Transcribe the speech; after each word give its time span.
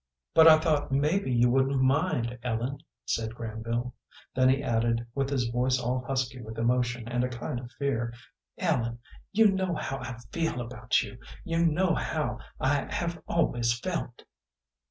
"But 0.33 0.47
I 0.47 0.57
thought 0.57 0.91
maybe 0.91 1.31
you 1.31 1.51
wouldn't 1.51 1.79
mind, 1.83 2.39
Ellen," 2.41 2.79
said 3.05 3.35
Granville. 3.35 3.93
Then 4.33 4.49
he 4.49 4.63
added, 4.63 5.05
with 5.13 5.29
his 5.29 5.47
voice 5.49 5.77
all 5.79 6.03
husky 6.03 6.41
with 6.41 6.57
emotion 6.57 7.07
and 7.07 7.23
a 7.23 7.29
kind 7.29 7.59
of 7.59 7.71
fear: 7.73 8.11
"Ellen, 8.57 8.97
you 9.31 9.51
know 9.51 9.75
how 9.75 9.99
I 9.99 10.17
feel 10.31 10.59
about 10.59 11.03
you. 11.03 11.19
You 11.43 11.63
know 11.67 11.93
how 11.93 12.39
I 12.59 12.91
have 12.91 13.21
always 13.27 13.79
felt." 13.79 14.23